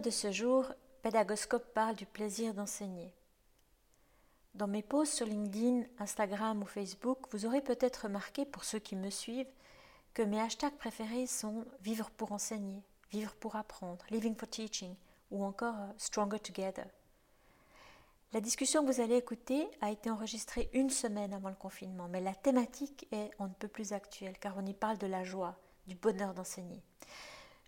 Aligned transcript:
de 0.00 0.10
ce 0.10 0.32
jour, 0.32 0.64
Pédagoscope 1.02 1.74
parle 1.74 1.94
du 1.94 2.06
plaisir 2.06 2.54
d'enseigner. 2.54 3.12
Dans 4.54 4.66
mes 4.66 4.82
posts 4.82 5.14
sur 5.14 5.26
LinkedIn, 5.26 5.82
Instagram 5.98 6.62
ou 6.62 6.66
Facebook, 6.66 7.18
vous 7.30 7.44
aurez 7.44 7.60
peut-être 7.60 8.04
remarqué, 8.04 8.44
pour 8.44 8.64
ceux 8.64 8.78
qui 8.78 8.96
me 8.96 9.10
suivent, 9.10 9.50
que 10.14 10.22
mes 10.22 10.40
hashtags 10.40 10.76
préférés 10.76 11.26
sont 11.26 11.64
Vivre 11.82 12.10
pour 12.10 12.32
enseigner, 12.32 12.82
Vivre 13.12 13.34
pour 13.34 13.56
apprendre, 13.56 14.04
Living 14.10 14.34
for 14.34 14.48
Teaching 14.48 14.94
ou 15.30 15.44
encore 15.44 15.76
euh, 15.76 15.92
Stronger 15.98 16.40
Together. 16.40 16.86
La 18.32 18.40
discussion 18.40 18.84
que 18.84 18.92
vous 18.92 19.00
allez 19.00 19.16
écouter 19.16 19.68
a 19.80 19.90
été 19.90 20.10
enregistrée 20.10 20.70
une 20.72 20.90
semaine 20.90 21.34
avant 21.34 21.50
le 21.50 21.54
confinement, 21.54 22.08
mais 22.08 22.20
la 22.20 22.34
thématique 22.34 23.06
est 23.12 23.30
on 23.38 23.48
ne 23.48 23.54
peut 23.54 23.68
plus 23.68 23.92
actuelle 23.92 24.38
car 24.38 24.56
on 24.56 24.66
y 24.66 24.74
parle 24.74 24.98
de 24.98 25.06
la 25.06 25.24
joie, 25.24 25.56
du 25.86 25.94
bonheur 25.94 26.32
d'enseigner. 26.32 26.82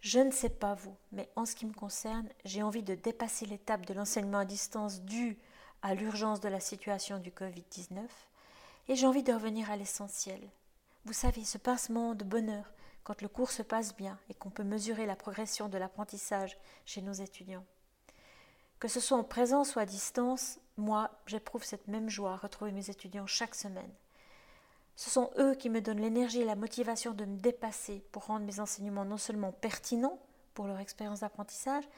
Je 0.02 0.18
ne 0.18 0.32
sais 0.32 0.50
pas 0.50 0.74
vous, 0.74 0.96
mais 1.12 1.30
en 1.36 1.46
ce 1.46 1.54
qui 1.54 1.64
me 1.64 1.72
concerne, 1.72 2.28
j'ai 2.44 2.64
envie 2.64 2.82
de 2.82 2.96
dépasser 2.96 3.46
l'étape 3.46 3.86
de 3.86 3.94
l'enseignement 3.94 4.38
à 4.38 4.44
distance 4.44 5.02
due 5.02 5.38
à 5.80 5.94
l'urgence 5.94 6.40
de 6.40 6.48
la 6.48 6.58
situation 6.58 7.18
du 7.18 7.30
Covid-19 7.30 8.00
et 8.88 8.96
j'ai 8.96 9.06
envie 9.06 9.22
de 9.22 9.32
revenir 9.32 9.70
à 9.70 9.76
l'essentiel. 9.76 10.40
Vous 11.04 11.12
savez, 11.12 11.44
ce 11.44 11.56
pincement 11.56 12.16
de 12.16 12.24
bonheur 12.24 12.72
quand 13.04 13.22
le 13.22 13.28
cours 13.28 13.52
se 13.52 13.62
passe 13.62 13.94
bien 13.96 14.18
et 14.28 14.34
qu'on 14.34 14.50
peut 14.50 14.64
mesurer 14.64 15.06
la 15.06 15.14
progression 15.14 15.68
de 15.68 15.78
l'apprentissage 15.78 16.58
chez 16.84 17.00
nos 17.00 17.12
étudiants. 17.12 17.64
Que 18.80 18.88
ce 18.88 18.98
soit 18.98 19.18
en 19.18 19.22
présence 19.22 19.76
ou 19.76 19.78
à 19.78 19.86
distance, 19.86 20.58
moi, 20.76 21.12
j'éprouve 21.26 21.62
cette 21.62 21.86
même 21.86 22.10
joie 22.10 22.32
à 22.32 22.38
retrouver 22.38 22.72
mes 22.72 22.90
étudiants 22.90 23.28
chaque 23.28 23.54
semaine. 23.54 23.94
Ce 24.96 25.10
sont 25.10 25.30
eux 25.38 25.54
qui 25.54 25.70
me 25.70 25.80
donnent 25.80 26.00
l'énergie 26.00 26.40
et 26.40 26.44
la 26.44 26.54
motivation 26.54 27.12
de 27.12 27.24
me 27.24 27.36
dépasser 27.36 28.04
pour 28.12 28.26
rendre 28.26 28.44
mes 28.46 28.60
enseignements 28.60 29.04
non 29.04 29.16
seulement 29.16 29.52
pertinents 29.52 30.18
pour 30.54 30.66
leur 30.66 30.78
expérience 30.78 31.20
d'apprentissage, 31.20 31.88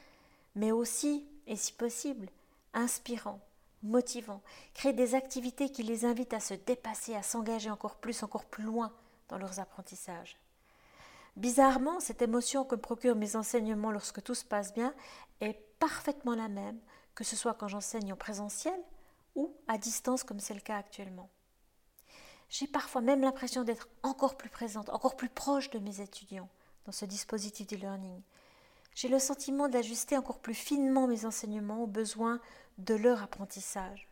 mais 0.54 0.70
aussi, 0.70 1.26
et 1.46 1.56
si 1.56 1.72
possible, 1.72 2.28
inspirants 2.72 3.40
motivants, 3.84 4.42
créer 4.72 4.92
des 4.92 5.14
activités 5.14 5.68
qui 5.68 5.82
les 5.82 6.04
invitent 6.04 6.34
à 6.34 6.40
se 6.40 6.54
dépasser, 6.54 7.14
à 7.14 7.22
s'engager 7.22 7.70
encore 7.70 7.96
plus, 7.96 8.22
encore 8.22 8.44
plus 8.46 8.64
loin 8.64 8.92
dans 9.28 9.38
leurs 9.38 9.60
apprentissages. 9.60 10.38
Bizarrement, 11.36 12.00
cette 12.00 12.22
émotion 12.22 12.64
que 12.64 12.76
me 12.76 12.80
procurent 12.80 13.16
mes 13.16 13.36
enseignements 13.36 13.90
lorsque 13.90 14.22
tout 14.22 14.34
se 14.34 14.44
passe 14.44 14.72
bien 14.72 14.94
est 15.40 15.60
parfaitement 15.78 16.34
la 16.34 16.48
même, 16.48 16.78
que 17.14 17.24
ce 17.24 17.36
soit 17.36 17.54
quand 17.54 17.68
j'enseigne 17.68 18.12
en 18.12 18.16
présentiel 18.16 18.78
ou 19.34 19.54
à 19.68 19.78
distance 19.78 20.22
comme 20.24 20.40
c'est 20.40 20.54
le 20.54 20.60
cas 20.60 20.78
actuellement. 20.78 21.28
J'ai 22.48 22.66
parfois 22.66 23.00
même 23.00 23.22
l'impression 23.22 23.64
d'être 23.64 23.88
encore 24.02 24.36
plus 24.36 24.50
présente, 24.50 24.88
encore 24.90 25.16
plus 25.16 25.28
proche 25.28 25.70
de 25.70 25.78
mes 25.78 26.00
étudiants 26.00 26.48
dans 26.84 26.92
ce 26.92 27.04
dispositif 27.04 27.66
d'e-learning. 27.66 28.20
J'ai 28.94 29.08
le 29.08 29.18
sentiment 29.18 29.68
d'ajuster 29.68 30.16
encore 30.16 30.38
plus 30.38 30.54
finement 30.54 31.08
mes 31.08 31.24
enseignements 31.24 31.82
aux 31.82 31.88
besoins 31.88 32.40
de 32.78 32.94
leur 32.94 33.22
apprentissage. 33.22 34.08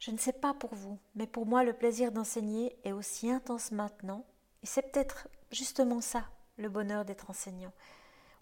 Je 0.00 0.10
ne 0.10 0.18
sais 0.18 0.32
pas 0.32 0.52
pour 0.52 0.74
vous, 0.74 0.98
mais 1.14 1.26
pour 1.26 1.46
moi 1.46 1.64
le 1.64 1.72
plaisir 1.72 2.12
d'enseigner 2.12 2.76
est 2.84 2.92
aussi 2.92 3.30
intense 3.30 3.70
maintenant, 3.70 4.26
et 4.62 4.66
c'est 4.66 4.82
peut-être 4.82 5.28
justement 5.50 6.02
ça, 6.02 6.24
le 6.58 6.68
bonheur 6.68 7.06
d'être 7.06 7.30
enseignant. 7.30 7.72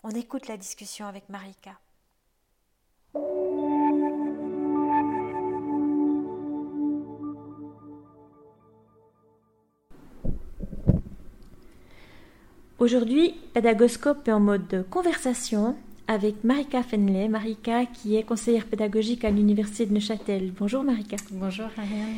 On 0.03 0.11
écoute 0.11 0.49
la 0.49 0.57
discussion 0.57 1.07
avec 1.07 1.29
Marika. 1.29 1.79
Aujourd'hui, 12.83 13.37
Pédagoscope 13.55 14.27
est 14.27 14.33
en 14.33 14.41
mode 14.41 14.85
conversation 14.91 15.77
avec 16.09 16.43
Marika 16.43 16.83
Fenley. 16.83 17.29
Marika 17.29 17.87
qui 17.87 18.17
est 18.17 18.25
conseillère 18.25 18.67
pédagogique 18.67 19.25
à 19.25 19.31
l'Université 19.31 19.87
de 19.87 19.95
Neuchâtel. 19.95 20.53
Bonjour 20.59 20.83
Marika. 20.83 21.15
Bonjour 21.31 21.67
Ariane. 21.79 22.17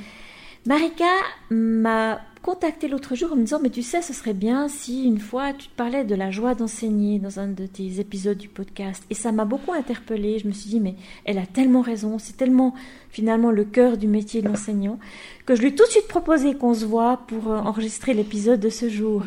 Marika 0.67 1.05
m'a 1.51 2.23
contacté 2.41 2.89
l'autre 2.89 3.15
jour 3.15 3.33
en 3.33 3.37
me 3.37 3.43
disant 3.43 3.59
mais 3.63 3.69
tu 3.69 3.83
sais 3.83 4.01
ce 4.01 4.15
serait 4.15 4.33
bien 4.33 4.69
si 4.69 5.05
une 5.05 5.19
fois 5.19 5.53
tu 5.53 5.69
te 5.69 5.75
parlais 5.77 6.05
de 6.05 6.15
la 6.15 6.31
joie 6.31 6.55
d'enseigner 6.55 7.19
dans 7.19 7.39
un 7.39 7.49
de 7.49 7.67
tes 7.67 8.01
épisodes 8.01 8.39
du 8.39 8.49
podcast. 8.49 9.05
Et 9.11 9.15
ça 9.15 9.31
m'a 9.31 9.45
beaucoup 9.45 9.73
interpellée. 9.73 10.39
Je 10.39 10.47
me 10.47 10.53
suis 10.53 10.71
dit 10.71 10.81
mais 10.81 10.95
elle 11.27 11.37
a 11.37 11.45
tellement 11.45 11.83
raison. 11.83 12.19
C'est 12.19 12.39
tellement 12.39 12.75
finalement 13.11 13.51
le 13.51 13.65
cœur 13.65 13.99
du 13.99 14.09
métier 14.09 14.41
de 14.41 14.49
l'enseignant 14.49 14.99
que 15.45 15.55
je 15.55 15.61
lui 15.61 15.69
ai 15.69 15.75
tout 15.75 15.85
de 15.85 15.91
suite 15.91 16.09
proposé 16.09 16.55
qu'on 16.55 16.73
se 16.73 16.87
voit 16.87 17.19
pour 17.27 17.51
euh, 17.51 17.59
enregistrer 17.59 18.15
l'épisode 18.15 18.61
de 18.61 18.71
ce 18.71 18.89
jour. 18.89 19.25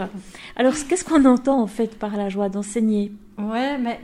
Alors 0.55 0.73
qu'est-ce 0.89 1.05
qu'on 1.05 1.25
entend 1.25 1.61
en 1.61 1.67
fait 1.67 1.99
par 1.99 2.17
la 2.17 2.29
joie 2.29 2.49
d'enseigner? 2.49 3.11
Ouais 3.37 3.77
mais 3.77 3.99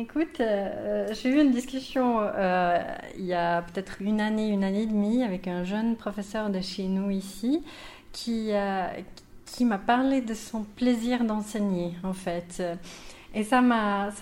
Écoute, 0.00 0.38
euh, 0.38 1.12
j'ai 1.12 1.28
eu 1.28 1.40
une 1.40 1.50
discussion 1.50 2.20
euh, 2.20 2.78
il 3.18 3.24
y 3.24 3.34
a 3.34 3.62
peut-être 3.62 3.96
une 4.00 4.20
année, 4.20 4.46
une 4.46 4.62
année 4.62 4.82
et 4.82 4.86
demie 4.86 5.24
avec 5.24 5.48
un 5.48 5.64
jeune 5.64 5.96
professeur 5.96 6.50
de 6.50 6.60
chez 6.60 6.84
nous 6.84 7.10
ici 7.10 7.64
qui, 8.12 8.50
euh, 8.52 8.86
qui 9.44 9.64
m'a 9.64 9.78
parlé 9.78 10.20
de 10.20 10.34
son 10.34 10.62
plaisir 10.62 11.24
d'enseigner 11.24 11.96
en 12.04 12.12
fait. 12.12 12.62
Et 13.34 13.42
ça 13.42 13.60
m'a 13.60 14.12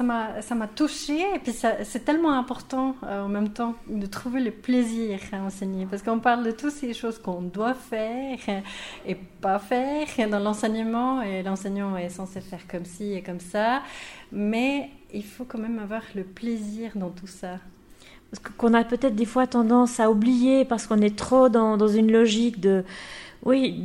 touchée. 0.74 1.20
Et 1.34 1.38
puis 1.40 1.52
c'est 1.52 2.04
tellement 2.06 2.32
important 2.32 2.96
en 3.02 3.28
même 3.28 3.50
temps 3.50 3.74
de 3.86 4.06
trouver 4.06 4.40
le 4.40 4.50
plaisir 4.50 5.20
à 5.32 5.36
enseigner. 5.36 5.86
Parce 5.86 6.02
qu'on 6.02 6.18
parle 6.20 6.44
de 6.44 6.50
toutes 6.52 6.72
ces 6.72 6.92
choses 6.94 7.18
qu'on 7.18 7.42
doit 7.42 7.74
faire 7.74 8.38
et 9.06 9.14
pas 9.14 9.58
faire 9.58 10.06
dans 10.28 10.40
l'enseignement. 10.40 11.22
Et 11.22 11.42
l'enseignant 11.42 11.96
est 11.96 12.08
censé 12.08 12.40
faire 12.40 12.66
comme 12.66 12.84
ci 12.84 13.12
et 13.12 13.22
comme 13.22 13.40
ça. 13.40 13.82
Mais 14.32 14.90
il 15.16 15.24
faut 15.24 15.44
quand 15.44 15.58
même 15.58 15.78
avoir 15.78 16.02
le 16.14 16.22
plaisir 16.22 16.92
dans 16.94 17.10
tout 17.10 17.26
ça. 17.26 17.58
Parce 18.30 18.54
qu'on 18.56 18.74
a 18.74 18.84
peut-être 18.84 19.14
des 19.14 19.24
fois 19.24 19.46
tendance 19.46 20.00
à 20.00 20.10
oublier 20.10 20.64
parce 20.64 20.86
qu'on 20.86 21.00
est 21.00 21.16
trop 21.16 21.48
dans, 21.48 21.76
dans, 21.76 21.88
une 21.88 22.10
logique 22.10 22.60
de, 22.60 22.84
oui, 23.44 23.84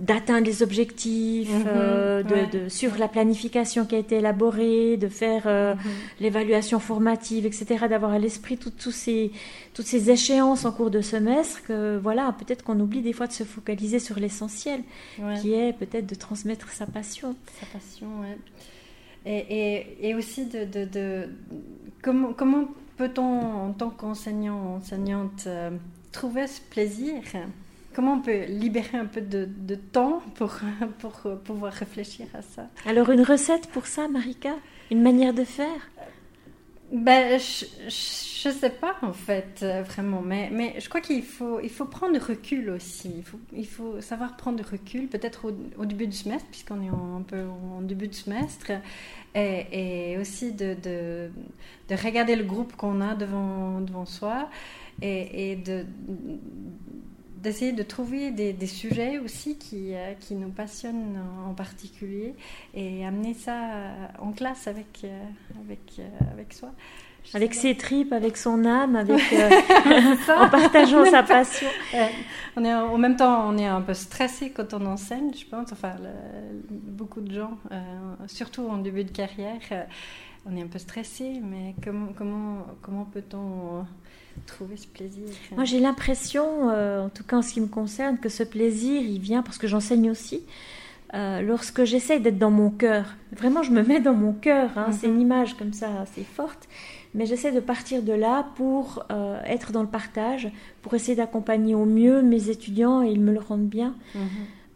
d'atteindre 0.00 0.46
les 0.46 0.62
objectifs, 0.62 1.52
mhm, 1.52 1.64
euh, 1.66 2.22
de, 2.22 2.68
sur 2.70 2.96
la 2.96 3.06
planification 3.06 3.84
qui 3.84 3.94
a 3.94 3.98
été 3.98 4.16
élaborée, 4.16 4.96
de 4.96 5.08
faire 5.08 5.42
euh, 5.44 5.74
mhm. 5.74 5.80
l'évaluation 6.20 6.80
formative, 6.80 7.44
etc., 7.44 7.86
d'avoir 7.88 8.12
à 8.12 8.18
l'esprit 8.18 8.56
tous 8.56 8.90
ces, 8.90 9.30
toutes 9.74 9.86
ces 9.86 10.10
échéances 10.10 10.64
en 10.64 10.72
cours 10.72 10.90
de 10.90 11.02
semestre, 11.02 11.62
que 11.64 11.98
voilà, 11.98 12.34
peut-être 12.38 12.64
qu'on 12.64 12.80
oublie 12.80 13.02
des 13.02 13.12
fois 13.12 13.26
de 13.26 13.32
se 13.32 13.44
focaliser 13.44 13.98
sur 13.98 14.18
l'essentiel, 14.18 14.80
qui 15.42 15.52
est 15.52 15.74
peut-être 15.74 16.06
de 16.06 16.14
transmettre 16.14 16.70
sa 16.70 16.86
passion. 16.86 17.36
Sa 17.60 17.66
passion, 17.66 18.06
oui. 18.22 18.28
Et, 19.26 20.14
aussi 20.14 20.46
de, 20.46 21.28
comment 22.02 22.68
peut-on, 22.96 23.68
en 23.68 23.72
tant 23.72 23.90
qu'enseignant, 23.90 24.76
enseignante, 24.76 25.44
euh, 25.46 25.70
trouver 26.12 26.46
ce 26.46 26.60
plaisir? 26.60 27.22
Comment 27.92 28.14
on 28.14 28.20
peut 28.20 28.44
libérer 28.44 28.98
un 28.98 29.06
peu 29.06 29.20
de, 29.20 29.48
de, 29.56 29.74
temps 29.74 30.22
pour, 30.34 30.58
pour 30.98 31.38
pouvoir 31.44 31.72
réfléchir 31.72 32.26
à 32.34 32.42
ça? 32.42 32.68
Alors 32.86 33.10
une 33.10 33.22
recette 33.22 33.68
pour 33.68 33.86
ça, 33.86 34.06
Marika? 34.06 34.54
Une 34.90 35.02
manière 35.02 35.34
de 35.34 35.44
faire? 35.44 35.90
Ben, 36.92 37.40
je 37.40 38.48
ne 38.48 38.54
sais 38.54 38.70
pas 38.70 38.96
en 39.02 39.12
fait, 39.12 39.60
euh, 39.62 39.82
vraiment, 39.82 40.22
mais, 40.22 40.50
mais 40.52 40.76
je 40.78 40.88
crois 40.88 41.00
qu'il 41.00 41.24
faut, 41.24 41.58
il 41.60 41.70
faut 41.70 41.84
prendre 41.84 42.16
recul 42.18 42.70
aussi. 42.70 43.12
Il 43.16 43.24
faut, 43.24 43.40
il 43.52 43.66
faut 43.66 44.00
savoir 44.00 44.36
prendre 44.36 44.62
recul, 44.64 45.08
peut-être 45.08 45.52
au, 45.76 45.84
début 45.84 46.06
du 46.06 46.16
semestre, 46.16 46.48
puisqu'on 46.48 46.80
est 46.82 46.88
un 46.88 47.22
peu 47.26 47.44
en 47.44 47.80
début 47.80 48.06
de 48.08 48.14
semestre, 48.14 48.70
et, 49.34 50.16
aussi 50.20 50.52
de, 50.52 50.74
de, 50.74 51.30
de, 51.88 51.94
regarder 51.94 52.36
le 52.36 52.44
groupe 52.44 52.76
qu'on 52.76 53.00
a 53.00 53.14
devant, 53.14 53.80
devant 53.80 54.06
soi 54.06 54.48
et 55.02 55.56
de 55.56 55.84
d'essayer 57.42 57.72
de 57.72 57.82
trouver 57.82 58.30
des, 58.30 58.66
sujets 58.66 59.18
aussi 59.18 59.56
qui, 59.56 59.94
euh, 59.94 60.14
qui, 60.18 60.34
nous 60.34 60.48
passionnent 60.48 61.22
en 61.46 61.54
particulier 61.54 62.34
et 62.74 63.06
amener 63.06 63.34
ça 63.34 63.56
en 64.18 64.32
classe 64.32 64.66
avec, 64.66 65.02
euh, 65.04 65.24
avec, 65.64 65.80
euh, 65.98 66.02
avec 66.32 66.52
soi. 66.52 66.70
avec 67.34 67.54
ses 67.54 67.76
tripes, 67.76 68.12
avec 68.12 68.36
son 68.36 68.64
âme, 68.64 68.96
avec, 68.96 69.20
en 70.28 70.48
partageant 70.48 71.04
sa 71.04 71.22
passion. 71.22 71.68
on 72.56 72.64
est, 72.64 72.74
en 72.74 72.98
même 72.98 73.16
temps, 73.16 73.48
on 73.48 73.58
est 73.58 73.66
un 73.66 73.82
peu 73.82 73.94
stressé 73.94 74.50
quand 74.50 74.74
on 74.74 74.86
enseigne, 74.86 75.32
je 75.34 75.44
pense. 75.46 75.72
Enfin, 75.72 75.94
beaucoup 76.70 77.20
de 77.20 77.32
gens, 77.32 77.58
surtout 78.26 78.66
en 78.68 78.78
début 78.78 79.04
de 79.04 79.10
carrière, 79.10 79.60
on 80.48 80.56
est 80.56 80.62
un 80.62 80.66
peu 80.66 80.78
stressé, 80.78 81.40
mais 81.42 81.74
comment, 81.82 82.08
comment, 82.16 82.66
comment 82.82 83.04
peut-on 83.04 83.84
trouver 84.46 84.76
ce 84.76 84.86
plaisir 84.86 85.24
Moi, 85.54 85.64
j'ai 85.64 85.80
l'impression, 85.80 86.70
euh, 86.70 87.06
en 87.06 87.08
tout 87.08 87.24
cas 87.24 87.38
en 87.38 87.42
ce 87.42 87.54
qui 87.54 87.60
me 87.60 87.66
concerne, 87.66 88.18
que 88.18 88.28
ce 88.28 88.42
plaisir, 88.42 89.00
il 89.00 89.20
vient 89.20 89.42
parce 89.42 89.58
que 89.58 89.66
j'enseigne 89.66 90.10
aussi. 90.10 90.42
Euh, 91.14 91.40
lorsque 91.40 91.84
j'essaie 91.84 92.20
d'être 92.20 92.38
dans 92.38 92.50
mon 92.50 92.68
cœur, 92.68 93.14
vraiment 93.32 93.62
je 93.62 93.70
me 93.70 93.82
mets 93.82 94.00
dans 94.00 94.12
mon 94.12 94.32
cœur, 94.32 94.70
hein, 94.76 94.90
c'est 94.90 95.06
une 95.06 95.14
mhm. 95.14 95.20
image 95.20 95.54
comme 95.54 95.72
ça 95.72 96.00
assez 96.00 96.24
forte, 96.24 96.68
mais 97.14 97.26
j'essaie 97.26 97.52
de 97.52 97.60
partir 97.60 98.02
de 98.02 98.12
là 98.12 98.48
pour 98.56 99.04
euh, 99.12 99.40
être 99.44 99.70
dans 99.70 99.82
le 99.82 99.88
partage, 99.88 100.50
pour 100.82 100.94
essayer 100.94 101.14
d'accompagner 101.14 101.76
au 101.76 101.84
mieux 101.84 102.22
mes 102.22 102.50
étudiants 102.50 103.02
et 103.02 103.10
ils 103.10 103.20
me 103.20 103.32
le 103.32 103.38
rendent 103.38 103.68
bien. 103.68 103.94
Mhm. 104.14 104.22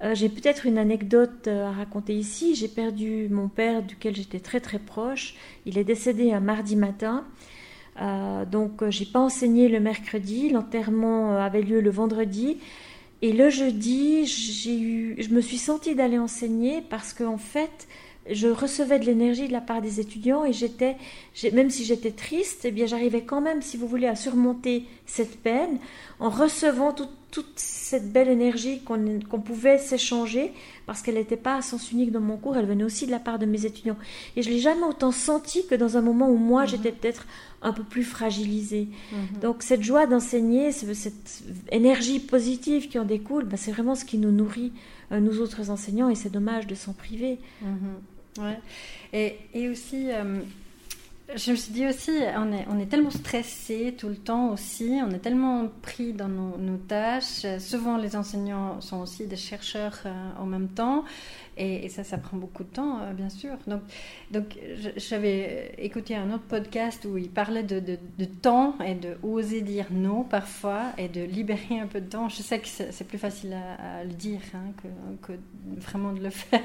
Euh, 0.02 0.14
j'ai 0.14 0.28
peut-être 0.28 0.66
une 0.66 0.78
anecdote 0.78 1.46
euh, 1.46 1.66
à 1.66 1.72
raconter 1.72 2.14
ici. 2.14 2.54
J'ai 2.54 2.68
perdu 2.68 3.28
mon 3.30 3.48
père, 3.48 3.82
duquel 3.82 4.16
j'étais 4.16 4.40
très 4.40 4.60
très 4.60 4.78
proche. 4.78 5.34
Il 5.66 5.76
est 5.76 5.84
décédé 5.84 6.32
un 6.32 6.40
mardi 6.40 6.76
matin. 6.76 7.24
Euh, 8.00 8.44
donc, 8.46 8.88
j'ai 8.88 9.04
pas 9.04 9.20
enseigné 9.20 9.68
le 9.68 9.80
mercredi. 9.80 10.48
L'enterrement 10.48 11.36
avait 11.36 11.62
lieu 11.62 11.80
le 11.80 11.90
vendredi. 11.90 12.58
Et 13.22 13.32
le 13.34 13.50
jeudi, 13.50 14.22
eu, 14.66 15.22
je 15.22 15.28
me 15.28 15.42
suis 15.42 15.58
sentie 15.58 15.94
d'aller 15.94 16.18
enseigner 16.18 16.82
parce 16.88 17.12
qu'en 17.12 17.34
en 17.34 17.38
fait, 17.38 17.86
je 18.30 18.48
recevais 18.48 18.98
de 18.98 19.04
l'énergie 19.04 19.48
de 19.48 19.52
la 19.52 19.60
part 19.60 19.82
des 19.82 20.00
étudiants 20.00 20.46
et 20.46 20.54
j'étais, 20.54 20.96
même 21.52 21.68
si 21.68 21.84
j'étais 21.84 22.12
triste, 22.12 22.64
eh 22.64 22.70
bien 22.70 22.86
j'arrivais 22.86 23.22
quand 23.22 23.42
même, 23.42 23.60
si 23.60 23.76
vous 23.76 23.86
voulez, 23.86 24.06
à 24.06 24.16
surmonter 24.16 24.86
cette 25.04 25.42
peine 25.42 25.78
en 26.18 26.30
recevant 26.30 26.92
toute 26.94 27.10
cette 27.56 28.12
belle 28.12 28.28
énergie 28.28 28.80
qu'on 28.82 29.40
pouvait 29.40 29.78
s'échanger 29.78 30.52
parce 30.86 31.02
qu'elle 31.02 31.14
n'était 31.14 31.36
pas 31.36 31.56
à 31.56 31.62
sens 31.62 31.92
unique 31.92 32.10
dans 32.10 32.20
mon 32.20 32.36
cours, 32.36 32.56
elle 32.56 32.66
venait 32.66 32.84
aussi 32.84 33.06
de 33.06 33.10
la 33.10 33.20
part 33.20 33.38
de 33.38 33.46
mes 33.46 33.64
étudiants. 33.66 33.96
Et 34.36 34.42
je 34.42 34.50
l'ai 34.50 34.58
jamais 34.58 34.82
autant 34.82 35.12
senti 35.12 35.66
que 35.66 35.74
dans 35.74 35.96
un 35.96 36.00
moment 36.00 36.28
où 36.28 36.36
moi 36.36 36.62
mhm. 36.62 36.68
j'étais 36.68 36.92
peut-être 36.92 37.26
un 37.62 37.72
peu 37.72 37.84
plus 37.84 38.04
fragilisée. 38.04 38.88
Mhm. 39.12 39.40
Donc 39.40 39.62
cette 39.62 39.82
joie 39.82 40.06
d'enseigner, 40.06 40.72
cette 40.72 41.42
énergie 41.70 42.20
positive 42.20 42.88
qui 42.88 42.98
en 42.98 43.04
découle, 43.04 43.44
ben, 43.44 43.56
c'est 43.56 43.72
vraiment 43.72 43.94
ce 43.94 44.04
qui 44.04 44.18
nous 44.18 44.32
nourrit, 44.32 44.72
euh, 45.12 45.20
nous 45.20 45.40
autres 45.40 45.70
enseignants, 45.70 46.08
et 46.08 46.14
c'est 46.14 46.30
dommage 46.30 46.66
de 46.66 46.74
s'en 46.74 46.92
priver. 46.92 47.38
Mhm. 47.62 48.44
Ouais. 48.44 48.58
Et, 49.12 49.36
et 49.54 49.68
aussi, 49.68 50.10
euh, 50.10 50.40
je 51.36 51.50
me 51.52 51.56
suis 51.56 51.72
dit 51.72 51.86
aussi, 51.86 52.10
on 52.36 52.78
est, 52.78 52.86
tellement 52.86 53.10
stressé 53.10 53.94
tout 53.98 54.08
le 54.08 54.16
temps 54.16 54.50
aussi, 54.50 55.00
on 55.04 55.10
est 55.10 55.18
tellement 55.18 55.68
pris 55.82 56.12
dans 56.12 56.28
nos, 56.28 56.56
nos 56.58 56.76
tâches. 56.76 57.46
Souvent, 57.58 57.96
les 57.96 58.16
enseignants 58.16 58.80
sont 58.80 59.00
aussi 59.00 59.26
des 59.26 59.36
chercheurs 59.36 59.98
euh, 60.06 60.30
en 60.38 60.46
même 60.46 60.68
temps. 60.68 61.04
Et, 61.60 61.90
ça, 61.90 62.04
ça 62.04 62.16
prend 62.16 62.38
beaucoup 62.38 62.64
de 62.64 62.70
temps, 62.70 63.00
euh, 63.02 63.12
bien 63.12 63.28
sûr. 63.28 63.50
Donc, 63.66 63.82
donc 64.30 64.58
j'avais 64.96 65.74
écouté 65.76 66.16
un 66.16 66.32
autre 66.32 66.44
podcast 66.44 67.04
où 67.04 67.18
il 67.18 67.28
parlait 67.28 67.62
de, 67.62 67.80
de, 67.80 68.24
temps 68.24 68.76
et 68.84 68.94
de 68.94 69.18
oser 69.22 69.60
dire 69.60 69.86
non 69.90 70.24
parfois 70.24 70.84
et 70.96 71.08
de 71.08 71.22
libérer 71.22 71.78
un 71.78 71.86
peu 71.86 72.00
de 72.00 72.08
temps. 72.08 72.30
Je 72.30 72.36
sais 72.36 72.60
que 72.60 72.66
c'est 72.66 73.06
plus 73.06 73.18
facile 73.18 73.52
à, 73.52 74.04
le 74.04 74.12
dire 74.12 74.40
hein, 74.54 74.72
que, 74.82 75.32
que, 75.32 75.38
vraiment 75.76 76.14
de 76.14 76.20
le 76.20 76.30
faire, 76.30 76.62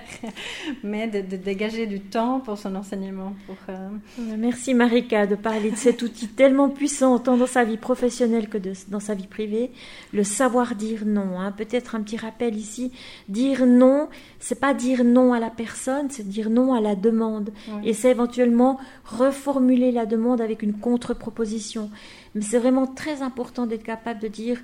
mais 0.81 1.09
de, 1.09 1.35
dégager 1.35 1.87
du 1.87 1.99
temps 1.99 2.39
pour 2.39 2.57
son 2.57 2.73
enseignement. 2.75 3.33
Pour, 3.47 3.57
euh, 3.67 3.89
Merci 4.37 4.73
Marika 4.73 5.27
de 5.27 5.35
parler 5.35 5.71
de 5.71 5.75
cet 5.75 6.03
outil 6.03 6.27
tellement 6.35 6.69
puissant, 6.69 7.19
tant 7.19 7.35
dans 7.35 7.47
sa 7.47 7.65
vie 7.65 7.77
professionnelle 7.77 8.47
que 8.47 8.59
dans 8.87 9.01
sa 9.01 9.13
vie 9.13 9.27
privée. 9.27 9.71
Le 10.13 10.23
savoir 10.23 10.75
dire 10.75 11.03
non. 11.05 11.37
Hein. 11.39 11.51
Peut-être 11.51 11.95
un 11.95 12.01
petit 12.01 12.15
rappel 12.15 12.55
ici. 12.55 12.93
Dire 13.27 13.65
non, 13.65 14.07
c'est 14.39 14.59
pas 14.59 14.73
dire 14.73 14.84
non 15.03 15.33
à 15.33 15.39
la 15.39 15.49
personne, 15.49 16.09
c'est 16.09 16.27
dire 16.27 16.49
non 16.49 16.73
à 16.73 16.81
la 16.81 16.95
demande. 16.95 17.51
Et 17.83 17.93
c'est 17.93 18.11
éventuellement 18.11 18.79
reformuler 19.05 19.91
la 19.91 20.05
demande 20.05 20.41
avec 20.41 20.61
une 20.61 20.73
contre-proposition. 20.73 21.89
Mais 22.33 22.41
c'est 22.41 22.59
vraiment 22.59 22.87
très 22.87 23.21
important 23.21 23.65
d'être 23.65 23.83
capable 23.83 24.19
de 24.19 24.27
dire 24.27 24.59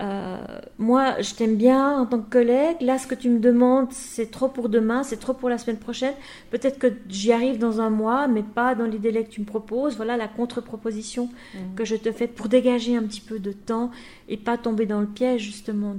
euh, 0.00 0.38
moi, 0.80 1.20
je 1.20 1.34
t'aime 1.34 1.56
bien 1.56 2.00
en 2.00 2.06
tant 2.06 2.20
que 2.20 2.30
collègue. 2.30 2.78
Là, 2.80 2.96
ce 2.96 3.06
que 3.06 3.14
tu 3.14 3.28
me 3.28 3.38
demandes, 3.38 3.88
c'est 3.92 4.30
trop 4.30 4.48
pour 4.48 4.70
demain, 4.70 5.02
c'est 5.02 5.18
trop 5.18 5.34
pour 5.34 5.50
la 5.50 5.58
semaine 5.58 5.76
prochaine. 5.76 6.14
Peut-être 6.50 6.78
que 6.78 6.86
j'y 7.06 7.32
arrive 7.32 7.58
dans 7.58 7.82
un 7.82 7.90
mois, 7.90 8.28
mais 8.28 8.42
pas 8.42 8.74
dans 8.74 8.86
les 8.86 8.98
délais 8.98 9.24
que 9.24 9.28
tu 9.28 9.42
me 9.42 9.46
proposes. 9.46 9.96
Voilà 9.96 10.16
la 10.16 10.26
contre-proposition 10.26 11.28
mhm. 11.54 11.74
que 11.76 11.84
je 11.84 11.96
te 11.96 12.10
fais 12.12 12.26
pour 12.26 12.48
dégager 12.48 12.96
un 12.96 13.02
petit 13.02 13.20
peu 13.20 13.38
de 13.38 13.52
temps 13.52 13.90
et 14.26 14.38
pas 14.38 14.56
tomber 14.56 14.86
dans 14.86 15.02
le 15.02 15.06
piège 15.06 15.42
justement 15.42 15.94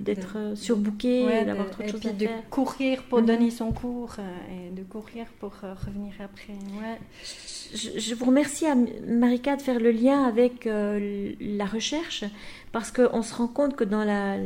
d'être 0.00 0.34
euh, 0.36 0.56
surbooké, 0.56 1.44
d'avoir 1.44 1.70
trop 1.70 1.84
de 1.84 1.88
choses 1.88 2.06
à 2.06 2.12
de 2.12 2.26
courir 2.50 3.04
pour 3.04 3.20
mhm. 3.20 3.26
donner 3.26 3.50
son 3.52 3.70
cours 3.70 4.16
euh, 4.18 4.66
et 4.68 4.74
de 4.74 4.82
courir 4.82 5.26
pour 5.38 5.52
revenir 5.86 6.14
après. 6.18 6.54
Je, 7.74 8.14
vous 8.14 8.24
remercie, 8.24 8.64
Marika, 9.06 9.54
de 9.54 9.62
faire 9.62 9.78
le 9.78 9.92
lien 9.92 10.24
avec 10.24 10.66
la 10.66 11.64
recherche 11.64 12.24
parce 12.76 12.92
qu'on 12.92 13.22
se 13.22 13.34
rend 13.34 13.46
compte 13.46 13.74
que 13.74 13.84
dans 13.84 14.04
la, 14.04 14.36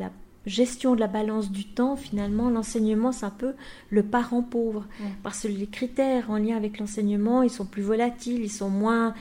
gestion 0.47 0.95
de 0.95 1.01
la 1.01 1.09
balance 1.09 1.51
du 1.51 1.65
temps, 1.65 1.97
finalement, 1.97 2.49
l'enseignement, 2.49 3.11
c'est 3.11 3.27
un 3.27 3.31
peu 3.31 3.55
le 3.91 4.05
parent 4.05 4.41
pauvre. 4.41 4.87
Parce 5.25 5.41
que 5.41 5.49
les 5.49 5.67
critères 5.67 6.31
en 6.31 6.37
lien 6.37 6.57
avec 6.57 6.79
l'enseignement, 6.79 7.43
ils 7.43 7.51
sont 7.51 7.67
plus 7.67 7.83
volatiles, 7.83 8.41
ils 8.41 8.49
sont 8.49 8.71
moins, 8.71 9.15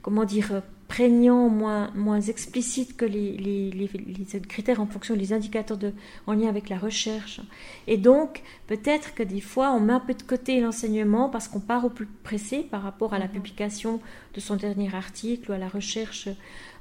comment 0.00 0.24
dire, 0.24 0.62
prégnants, 0.88 1.50
moins, 1.50 1.90
moins 1.94 2.22
explicites 2.22 2.96
que 2.96 3.04
les, 3.04 3.36
les, 3.36 4.40
critères 4.48 4.80
en 4.80 4.86
fonction 4.86 5.14
des 5.14 5.34
indicateurs 5.34 5.76
de, 5.76 5.92
en 6.26 6.32
lien 6.32 6.48
avec 6.48 6.70
la 6.70 6.78
recherche. 6.78 7.42
Et 7.86 7.98
donc, 7.98 8.42
peut-être 8.66 9.14
que 9.14 9.22
des 9.22 9.42
fois, 9.42 9.72
on 9.72 9.80
met 9.80 9.92
un 9.92 10.00
peu 10.00 10.14
de 10.14 10.22
côté 10.22 10.58
l'enseignement 10.60 11.28
parce 11.28 11.48
qu'on 11.48 11.60
part 11.60 11.84
au 11.84 11.90
plus 11.90 12.06
pressé 12.06 12.60
par 12.60 12.82
rapport 12.82 13.12
à 13.12 13.18
la 13.18 13.28
publication 13.28 14.00
de 14.32 14.40
son 14.40 14.56
dernier 14.56 14.94
article 14.94 15.50
ou 15.50 15.54
à 15.54 15.58
la 15.58 15.68
recherche 15.68 16.30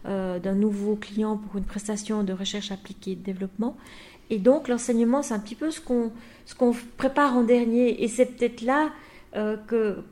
euh, 0.05 0.39
d'un 0.39 0.53
nouveau 0.53 0.95
client 0.95 1.37
pour 1.37 1.57
une 1.57 1.63
prestation 1.65 2.23
de 2.23 2.33
recherche 2.33 2.71
appliquée 2.71 3.11
et 3.11 3.15
de 3.15 3.23
développement. 3.23 3.75
Et 4.29 4.37
donc 4.39 4.67
l'enseignement, 4.67 5.21
c'est 5.21 5.33
un 5.33 5.39
petit 5.39 5.55
peu 5.55 5.71
ce 5.71 5.79
qu'on 5.81 6.11
ce 6.45 6.55
qu'on 6.55 6.73
prépare 6.97 7.35
en 7.35 7.43
dernier. 7.43 8.03
Et 8.03 8.07
c'est 8.07 8.25
peut-être 8.25 8.61
là 8.61 8.91
euh, 9.35 9.57
que, 9.67 10.03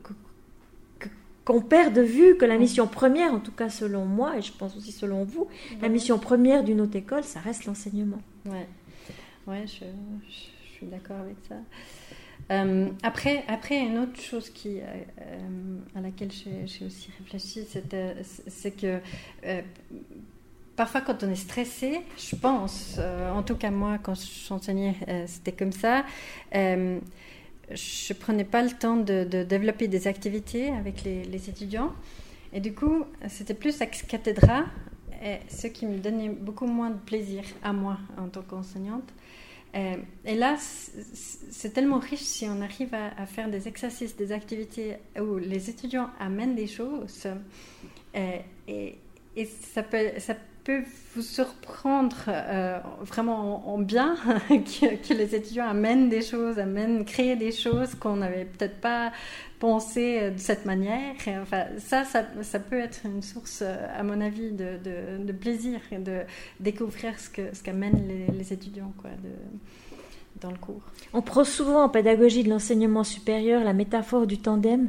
qu'on 1.44 1.60
perd 1.60 1.94
de 1.94 2.02
vue 2.02 2.36
que 2.36 2.44
la 2.44 2.58
mission 2.58 2.86
première, 2.86 3.34
en 3.34 3.40
tout 3.40 3.52
cas 3.52 3.68
selon 3.68 4.04
moi, 4.04 4.38
et 4.38 4.42
je 4.42 4.52
pense 4.52 4.76
aussi 4.76 4.92
selon 4.92 5.24
vous, 5.24 5.48
la 5.80 5.88
mission 5.88 6.18
première 6.18 6.62
d'une 6.62 6.80
haute 6.80 6.94
école, 6.94 7.24
ça 7.24 7.40
reste 7.40 7.64
l'enseignement. 7.66 8.20
Ouais, 8.46 8.68
ouais 9.46 9.64
je, 9.66 9.84
je 10.28 10.72
suis 10.76 10.86
d'accord 10.86 11.18
avec 11.18 11.36
ça. 11.48 11.56
Euh, 12.52 12.90
après, 13.02 13.44
après, 13.48 13.78
une 13.78 13.98
autre 13.98 14.20
chose 14.20 14.52
euh, 14.66 14.80
euh, 15.20 15.78
à 15.94 16.00
laquelle 16.00 16.30
j'ai 16.30 16.84
aussi 16.84 17.10
réfléchi, 17.18 17.66
c'est 18.46 18.76
que 18.76 19.00
parfois 20.76 21.00
quand 21.00 21.22
on 21.22 21.30
est 21.30 21.36
stressé, 21.36 22.00
je 22.18 22.36
pense, 22.36 22.98
en 22.98 23.42
tout 23.42 23.56
cas 23.56 23.70
moi 23.70 23.98
quand 24.02 24.14
j'enseignais, 24.48 24.94
c'était 25.26 25.52
comme 25.52 25.72
ça, 25.72 26.04
je 26.52 28.12
prenais 28.12 28.44
pas 28.44 28.62
le 28.62 28.70
temps 28.70 28.96
de, 28.96 29.24
développer 29.44 29.88
des 29.88 30.06
activités 30.06 30.70
avec 30.70 31.04
les, 31.04 31.48
étudiants. 31.48 31.92
Et 32.54 32.60
du 32.60 32.74
coup, 32.74 33.04
c'était 33.28 33.54
plus 33.54 33.80
ex 33.80 34.02
cathédra, 34.02 34.64
ce 35.48 35.68
qui 35.68 35.86
me 35.86 35.98
donnait 35.98 36.28
beaucoup 36.28 36.66
moins 36.66 36.90
de 36.90 36.98
plaisir 36.98 37.44
à 37.62 37.72
moi 37.72 37.98
en 38.18 38.28
tant 38.28 38.42
qu'enseignante. 38.42 39.08
Euh, 39.74 39.96
et 40.24 40.34
là, 40.34 40.56
c'est 40.58 41.70
tellement 41.70 41.98
riche 41.98 42.20
si 42.20 42.46
on 42.46 42.60
arrive 42.60 42.94
à, 42.94 43.26
faire 43.26 43.48
des 43.48 43.68
exercices, 43.68 44.16
des 44.16 44.32
activités 44.32 44.96
où 45.18 45.36
les 45.36 45.70
étudiants 45.70 46.10
amènent 46.18 46.54
des 46.54 46.66
choses. 46.66 47.26
Euh, 48.14 48.38
et, 48.68 48.98
ça, 49.46 49.82
peut, 49.82 50.10
peut 50.64 50.82
vous 51.14 51.22
surprendre 51.22 52.16
euh, 52.28 52.78
vraiment 53.00 53.68
en, 53.68 53.78
bien 53.78 54.16
que, 54.48 55.14
les 55.14 55.34
étudiants 55.34 55.68
amènent 55.68 56.08
des 56.08 56.22
choses, 56.22 56.58
amènent, 56.58 57.04
créent 57.04 57.36
des 57.36 57.52
choses 57.52 57.94
qu'on 57.94 58.16
n'avait 58.16 58.44
peut-être 58.44 58.80
pas 58.80 59.12
pensé 59.58 60.30
de 60.30 60.38
cette 60.38 60.64
manière. 60.64 61.14
enfin, 61.40 61.64
ça, 61.78 62.04
ça, 62.04 62.58
peut 62.58 62.78
être 62.78 63.00
une 63.04 63.22
source, 63.22 63.62
à 63.62 64.02
mon 64.02 64.20
avis, 64.20 64.50
de, 64.52 64.78
de, 65.18 65.32
plaisir 65.32 65.80
et 65.90 65.98
de 65.98 66.20
découvrir 66.60 67.18
ce 67.18 67.30
que 67.30 67.54
ce 67.54 67.62
qu'amènent 67.62 68.06
les, 68.32 68.52
étudiants 68.52 68.92
quoi, 69.00 69.10
de, 69.10 69.30
dans 70.40 70.50
le 70.50 70.56
cours. 70.56 70.82
On 71.12 71.22
prend 71.22 71.44
souvent 71.44 71.84
en 71.84 71.88
pédagogie 71.88 72.42
de 72.42 72.50
l'enseignement 72.50 73.04
supérieur 73.04 73.64
la 73.64 73.72
métaphore 73.72 74.26
du 74.26 74.38
tandem. 74.38 74.88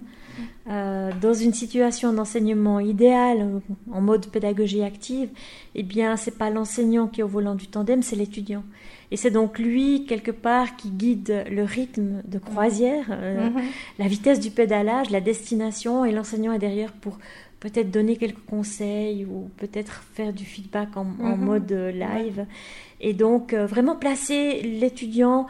Euh, 0.68 1.12
dans 1.22 1.34
une 1.34 1.54
situation 1.54 2.14
d'enseignement 2.14 2.80
idéal, 2.80 3.62
en 3.92 4.02
mode 4.02 4.28
pédagogie 4.28 4.82
active, 4.82 5.30
eh 5.76 5.84
bien, 5.84 6.16
c'est 6.16 6.38
pas 6.38 6.50
l'enseignant 6.50 7.08
qui 7.08 7.22
est 7.22 7.24
au 7.24 7.28
volant 7.28 7.54
du 7.54 7.68
tandem, 7.68 8.02
c'est 8.02 8.16
l'étudiant. 8.16 8.64
Et 9.12 9.18
c'est 9.18 9.30
donc 9.30 9.60
lui, 9.60 10.06
quelque 10.06 10.32
part, 10.32 10.76
qui 10.76 10.90
guide 10.90 11.46
le 11.52 11.64
rythme 11.64 12.24
de 12.26 12.40
croisière, 12.40 13.06
euh, 13.12 13.50
mhm. 13.50 13.62
la 14.00 14.08
vitesse 14.08 14.40
du 14.40 14.50
pédalage, 14.50 15.12
la 15.12 15.22
destination, 15.22 16.06
et 16.06 16.12
l'enseignant 16.12 16.54
est 16.54 16.60
derrière 16.60 16.94
pour 16.94 17.20
peut-être 17.64 17.92
donner 17.92 18.18
quelques 18.18 18.46
conseils 18.46 19.24
ou 19.26 19.50
peut-être 19.56 20.04
faire 20.14 20.34
du 20.34 20.44
feedback 20.44 20.98
en, 20.98 21.06
mhm. 21.06 21.38
mode 21.38 21.72
euh, 21.72 21.92
live. 21.92 22.46
Et 23.00 23.14
donc, 23.14 23.54
euh, 23.54 23.66
vraiment 23.66 23.96
placer 23.96 24.62
l'étudiant 24.62 25.48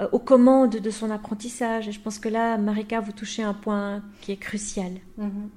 euh, 0.00 0.06
aux 0.12 0.20
commandes 0.20 0.76
de 0.76 0.90
son 0.90 1.10
apprentissage. 1.10 1.88
Et 1.88 1.92
je 1.92 1.98
pense 2.00 2.20
que 2.20 2.28
là, 2.28 2.56
Marika, 2.56 3.00
vous 3.00 3.10
touchez 3.10 3.42
un 3.42 3.52
point 3.52 4.00
qui 4.20 4.30
est 4.30 4.36
crucial. 4.36 4.92
Mhm. 5.18 5.50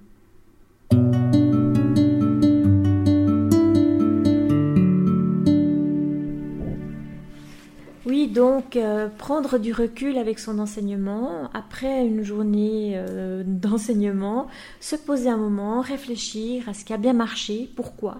Oui, 8.09 8.27
donc 8.27 8.77
prendre 9.19 9.59
du 9.59 9.71
recul 9.71 10.17
avec 10.17 10.39
son 10.39 10.57
enseignement, 10.57 11.49
après 11.53 12.05
une 12.07 12.23
journée 12.23 12.99
d'enseignement, 13.45 14.47
se 14.79 14.95
poser 14.95 15.29
un 15.29 15.37
moment, 15.37 15.81
réfléchir 15.81 16.67
à 16.67 16.73
ce 16.73 16.83
qui 16.83 16.91
a 16.91 16.97
bien 16.97 17.13
marché, 17.13 17.69
pourquoi, 17.75 18.17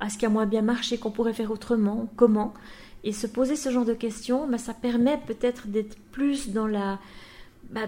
à 0.00 0.08
ce 0.08 0.18
qui 0.18 0.26
a 0.26 0.28
moins 0.28 0.46
bien 0.46 0.62
marché, 0.62 0.98
qu'on 0.98 1.12
pourrait 1.12 1.32
faire 1.34 1.52
autrement, 1.52 2.08
comment, 2.16 2.52
Et 3.04 3.12
se 3.12 3.26
poser 3.26 3.54
ce 3.54 3.70
genre 3.70 3.84
de 3.84 3.94
questions, 3.94 4.48
bah, 4.48 4.58
ça 4.58 4.74
permet 4.74 5.18
peut-être 5.26 5.68
d'être 5.68 5.96
plus 6.10 6.50
dans 6.50 6.66
la, 6.66 6.98
bah, 7.70 7.86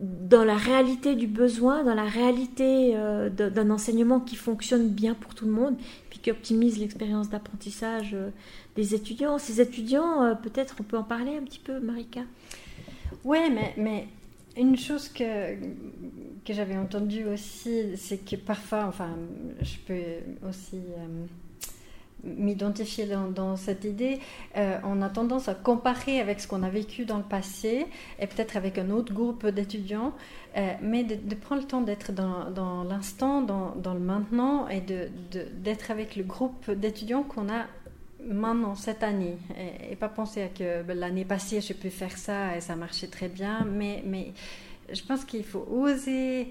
la 0.00 0.56
réalité 0.56 1.14
du 1.14 1.26
besoin, 1.26 1.84
dans 1.84 1.94
la 1.94 2.04
réalité 2.04 2.92
euh, 2.94 3.28
d'un 3.30 3.70
enseignement 3.70 4.20
qui 4.20 4.36
fonctionne 4.36 4.88
bien 4.88 5.14
pour 5.14 5.34
tout 5.34 5.44
le 5.44 5.52
monde, 5.52 5.76
puis 6.10 6.20
qui 6.20 6.30
optimise 6.30 6.78
l'expérience 6.78 7.28
d'apprentissage 7.28 8.14
euh, 8.14 8.30
des 8.76 8.94
étudiants. 8.94 9.38
Ces 9.38 9.60
étudiants, 9.60 10.22
euh, 10.22 10.34
peut-être 10.34 10.76
on 10.80 10.84
peut 10.84 10.96
en 10.96 11.02
parler 11.04 11.36
un 11.36 11.42
petit 11.42 11.58
peu, 11.58 11.80
Marika? 11.80 12.20
Oui, 13.24 13.38
mais, 13.50 13.74
mais 13.76 14.06
une 14.56 14.76
chose 14.76 15.08
que, 15.08 15.54
que 16.44 16.52
j'avais 16.52 16.76
entendue 16.76 17.24
aussi, 17.24 17.96
c'est 17.96 18.18
que 18.18 18.36
parfois, 18.36 18.86
enfin, 18.86 19.16
je 19.60 19.76
peux 19.86 20.48
aussi 20.48 20.78
m'identifier 22.36 23.06
dans, 23.34 23.56
cette 23.56 23.84
idée, 23.84 24.20
euh, 24.56 24.78
on 24.84 25.02
a 25.02 25.08
tendance 25.08 25.48
à 25.48 25.54
comparer 25.54 26.20
avec 26.20 26.40
ce 26.40 26.48
qu'on 26.48 26.62
a 26.62 26.70
vécu 26.70 27.04
dans 27.04 27.18
le 27.18 27.22
passé 27.22 27.86
et 28.20 28.26
peut-être 28.26 28.56
avec 28.56 28.78
un 28.78 28.90
autre 28.90 29.12
groupe 29.12 29.46
d'étudiants, 29.46 30.12
euh, 30.56 30.72
mais 30.82 31.04
de, 31.04 31.34
prendre 31.34 31.62
le 31.62 31.68
temps 31.68 31.80
d'être 31.80 32.12
dans, 32.12 32.84
l'instant, 32.84 33.42
dans, 33.42 33.94
le 33.94 34.00
maintenant 34.00 34.68
et 34.68 34.80
d'être 34.80 35.90
avec 35.90 36.16
le 36.16 36.24
groupe 36.24 36.70
d'étudiants 36.70 37.22
qu'on 37.22 37.48
a 37.48 37.66
maintenant, 38.24 38.74
cette 38.74 39.02
année, 39.02 39.38
et, 39.90 39.96
pas 39.96 40.08
penser 40.08 40.42
à 40.42 40.48
que 40.48 40.82
ben, 40.82 40.98
l'année 40.98 41.24
passée, 41.24 41.60
j'ai 41.60 41.74
pu 41.74 41.88
faire 41.88 42.16
ça 42.16 42.56
et 42.56 42.60
ça 42.60 42.76
marchait 42.76 43.06
très 43.06 43.28
bien, 43.28 43.66
mais, 43.70 44.02
mais 44.04 44.32
je 44.92 45.02
pense 45.02 45.24
qu'il 45.24 45.44
faut 45.44 45.66
oser 45.70 46.50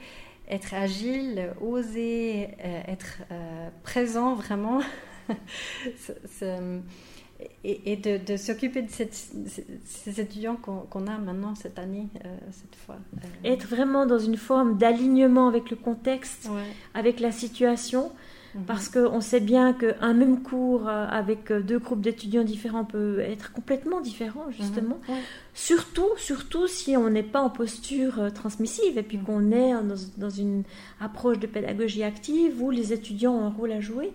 être 0.50 0.74
agile, 0.74 1.50
oser 1.62 2.48
euh, 2.63 2.81
être 2.88 3.19
présent 3.84 4.34
vraiment 4.36 4.79
et, 7.63 7.96
de, 7.98 8.38
s'occuper 8.38 8.81
de 8.81 8.89
ces 8.89 10.22
étudiants 10.22 10.55
qu'on 10.55 11.07
a 11.07 11.17
maintenant 11.17 11.55
cette 11.55 11.79
année, 11.79 12.07
euh, 12.25 12.38
cette 12.51 12.75
fois. 12.75 12.98
Euh. 13.17 13.27
Être 13.43 13.67
vraiment 13.67 14.05
dans 14.05 14.19
une 14.19 14.38
forme 14.38 14.77
d'alignement 14.77 15.48
avec 15.48 15.69
le 15.69 15.75
contexte, 15.75 16.50
avec 16.93 17.19
la 17.19 17.31
situation. 17.31 18.12
Mhm. 18.55 18.63
Parce 18.63 18.88
qu'on 18.88 19.19
sait 19.19 19.41
bien 19.41 19.74
qu'un 19.74 20.13
même 20.13 20.41
cours 20.41 20.88
euh, 20.88 21.05
avec 21.10 21.51
deux 21.51 21.79
groupes 21.79 22.00
d'étudiants 22.00 22.46
différents 22.46 22.86
peut 22.86 23.19
être 23.19 23.51
complètement 23.51 24.00
différent, 24.00 24.46
justement. 24.51 25.00
Mhm. 25.10 25.15
Surtout, 25.53 26.10
surtout 26.15 26.65
si 26.65 26.96
on 26.96 27.10
n'est 27.10 27.24
pas 27.24 27.41
en 27.41 27.50
posture 27.50 28.31
transmissive 28.34 28.98
et 28.98 29.03
puis 29.03 29.17
mhm. 29.17 29.24
qu'on 29.25 29.51
est 29.51 29.74
dans, 29.74 29.96
dans, 30.17 30.29
une 30.29 30.63
approche 31.01 31.39
de 31.39 31.46
pédagogie 31.46 32.03
active 32.03 32.63
où 32.63 32.72
les 32.72 32.93
étudiants 32.93 33.34
ont 33.34 33.46
un 33.46 33.50
rôle 33.50 33.74
à 33.74 33.81
jouer. 33.81 34.12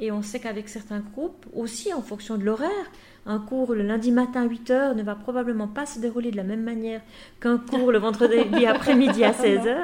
Et 0.00 0.12
on 0.12 0.22
sait 0.22 0.40
qu'avec 0.40 0.68
certains 0.68 1.00
groupes, 1.00 1.46
aussi 1.54 1.92
en 1.92 2.02
fonction 2.02 2.36
de 2.36 2.44
l'horaire, 2.44 2.70
un 3.24 3.38
cours 3.38 3.74
le 3.74 3.82
lundi 3.82 4.12
matin 4.12 4.42
à 4.42 4.46
8h 4.46 4.94
ne 4.94 5.02
va 5.02 5.16
probablement 5.16 5.66
pas 5.66 5.84
se 5.84 5.98
dérouler 5.98 6.30
de 6.30 6.36
la 6.36 6.44
même 6.44 6.62
manière 6.62 7.00
qu'un 7.40 7.58
cours 7.58 7.90
le 7.90 7.98
vendredi 7.98 8.66
après-midi 8.66 9.24
à 9.24 9.32
16h. 9.32 9.76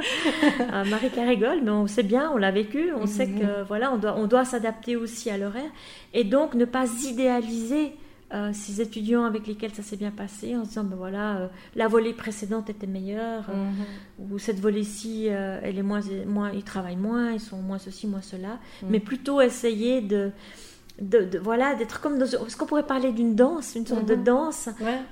Euh, 0.61 0.85
Marie 0.85 1.09
rigole, 1.09 1.61
mais 1.63 1.71
on 1.71 1.87
sait 1.89 2.05
bien, 2.05 2.31
on 2.33 2.37
l'a 2.37 2.53
vécu, 2.53 2.93
on 2.95 3.07
sait 3.07 3.27
que 3.27 3.63
voilà, 3.67 3.93
on 3.93 3.97
doit, 3.97 4.17
on 4.17 4.27
doit 4.27 4.45
s'adapter 4.45 4.97
aussi 4.97 5.29
à 5.29 5.39
l'horaire 5.39 5.71
et 6.15 6.25
donc 6.25 6.55
ne 6.55 6.65
pas 6.65 6.87
idéaliser 7.05 7.93
euh, 8.33 8.51
ces 8.53 8.81
étudiants 8.81 9.25
avec 9.25 9.47
lesquels 9.47 9.75
ça 9.75 9.83
s'est 9.83 9.97
bien 9.97 10.11
passé 10.11 10.57
en 10.57 10.65
se 10.65 10.71
disant 10.71 10.85
ben 10.85 10.97
voilà 10.97 11.37
euh, 11.37 11.49
la 11.77 11.89
volée 11.89 12.13
précédente 12.13 12.71
était 12.71 12.87
meilleure 12.87 13.51
mhm. 13.51 14.31
ou 14.31 14.39
cette 14.39 14.61
volée-ci 14.61 15.27
elle 15.27 15.79
est 15.79 15.83
moins 15.83 16.01
moins 16.27 16.51
ils 16.51 16.65
travaillent 16.65 16.97
moins 16.97 17.33
ils 17.33 17.41
sont 17.41 17.59
moins 17.59 17.79
ceci 17.79 18.07
moins 18.07 18.23
cela 18.23 18.59
mhm. 18.83 18.89
mais 18.91 19.01
plutôt 19.01 19.41
essayer 19.41 20.01
de 20.01 20.31
de, 21.01 21.39
voilà 21.39 21.75
d'être 21.75 22.01
comme 22.03 22.19
dans 22.19 22.27
ce 22.27 22.57
qu'on 22.57 22.67
pourrait 22.67 22.87
parler 22.87 23.13
d'une 23.13 23.35
danse 23.35 23.75
une 23.75 23.87
sorte 23.87 24.05
de 24.05 24.15
mhm. 24.15 24.25
danse 24.25 24.69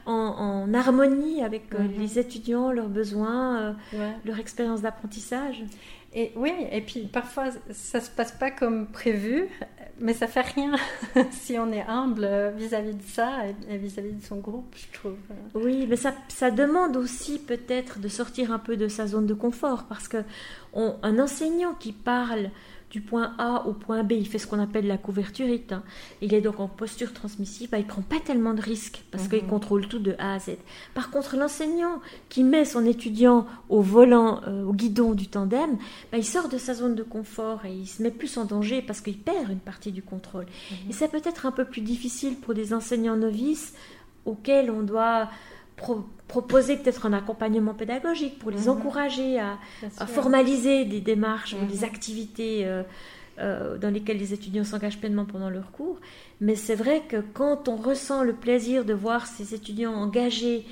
en, 0.06 0.72
harmonie 0.74 1.42
avec 1.42 1.64
les 1.98 2.18
étudiants 2.18 2.70
leurs 2.72 2.88
besoins 2.88 3.76
leur 4.24 4.38
expérience 4.38 4.82
d'apprentissage 4.82 5.64
et 6.12 6.32
oui, 6.34 6.52
et 6.72 6.80
puis 6.80 7.02
parfois 7.02 7.50
ça 7.70 8.00
se 8.00 8.10
passe 8.10 8.32
pas 8.32 8.50
comme 8.50 8.88
prévu, 8.88 9.48
mais 10.00 10.14
ça 10.14 10.26
fait 10.26 10.40
rien 10.40 10.72
si 11.30 11.58
on 11.58 11.70
est 11.72 11.84
humble 11.86 12.52
vis-à-vis 12.56 12.94
de 12.94 13.02
ça 13.02 13.44
et 13.68 13.76
vis-à-vis 13.76 14.12
de 14.12 14.24
son 14.24 14.36
groupe, 14.36 14.74
je 14.74 14.98
trouve. 14.98 15.16
Oui, 15.54 15.86
mais 15.88 15.96
ça, 15.96 16.14
ça 16.28 16.50
demande 16.50 16.96
aussi 16.96 17.38
peut-être 17.38 17.98
de 17.98 18.08
sortir 18.08 18.52
un 18.52 18.58
peu 18.58 18.76
de 18.76 18.88
sa 18.88 19.06
zone 19.06 19.26
de 19.26 19.34
confort 19.34 19.84
parce 19.84 20.08
que 20.08 20.24
un 20.74 21.18
enseignant 21.18 21.74
qui 21.74 21.92
parle 21.92 22.50
du 22.90 23.00
point 23.00 23.34
A 23.38 23.66
au 23.66 23.72
point 23.72 24.02
B, 24.02 24.12
il 24.12 24.26
fait 24.26 24.38
ce 24.38 24.46
qu'on 24.46 24.58
appelle 24.58 24.86
la 24.86 24.98
couverturite. 24.98 25.72
Hein. 25.72 25.82
Il 26.20 26.34
est 26.34 26.40
donc 26.40 26.58
en 26.58 26.66
posture 26.66 27.12
transmissive, 27.12 27.70
bah, 27.70 27.78
il 27.78 27.84
ne 27.84 27.88
prend 27.88 28.02
pas 28.02 28.18
tellement 28.18 28.52
de 28.52 28.60
risques 28.60 29.04
parce 29.12 29.28
qu'il 29.28 29.42
mhm. 29.42 29.48
contrôle 29.48 29.86
tout 29.86 30.00
de 30.00 30.16
A 30.18 30.34
à 30.34 30.38
Z. 30.40 30.56
Par 30.92 31.10
contre, 31.10 31.36
l'enseignant 31.36 32.00
qui 32.28 32.42
met 32.42 32.64
son 32.64 32.84
étudiant 32.84 33.46
au 33.68 33.80
volant, 33.80 34.40
euh, 34.48 34.64
au 34.64 34.72
guidon 34.72 35.14
du 35.14 35.28
tandem, 35.28 35.78
bah, 36.10 36.18
il 36.18 36.24
sort 36.24 36.48
de 36.48 36.58
sa 36.58 36.74
zone 36.74 36.96
de 36.96 37.04
confort 37.04 37.64
et 37.64 37.72
il 37.72 37.86
se 37.86 38.02
met 38.02 38.10
plus 38.10 38.36
en 38.36 38.44
danger 38.44 38.82
parce 38.82 39.00
qu'il 39.00 39.18
perd 39.18 39.50
une 39.50 39.60
partie 39.60 39.92
du 39.92 40.02
contrôle. 40.02 40.46
Mhm. 40.70 40.90
Et 40.90 40.92
c'est 40.92 41.08
peut-être 41.08 41.46
un 41.46 41.52
peu 41.52 41.64
plus 41.64 41.82
difficile 41.82 42.36
pour 42.36 42.54
des 42.54 42.74
enseignants 42.74 43.16
novices 43.16 43.74
auxquels 44.26 44.70
on 44.70 44.82
doit 44.82 45.28
proposer 46.28 46.76
peut-être 46.76 47.06
un 47.06 47.12
accompagnement 47.12 47.74
pédagogique 47.74 48.38
pour 48.38 48.50
les 48.50 48.62
mhm. 48.62 48.68
encourager 48.68 49.40
à, 49.40 49.58
formaliser 50.06 50.84
des 50.84 51.00
démarches 51.00 51.54
ou 51.54 51.66
des 51.66 51.78
mhm. 51.78 51.84
activités 51.84 52.66
euh, 52.66 52.82
euh, 53.38 53.78
dans 53.78 53.90
lesquelles 53.90 54.18
les 54.18 54.32
étudiants 54.32 54.64
s'engagent 54.64 54.98
pleinement 54.98 55.24
pendant 55.24 55.50
leur 55.50 55.72
cours. 55.72 55.98
Mais 56.40 56.54
c'est 56.54 56.74
vrai 56.74 57.02
que 57.08 57.16
quand 57.34 57.68
on 57.68 57.76
ressent 57.76 58.22
le 58.22 58.32
plaisir 58.32 58.84
de 58.84 58.94
voir 58.94 59.26
ces 59.26 59.54
étudiants 59.54 59.94
engagés 59.94 60.64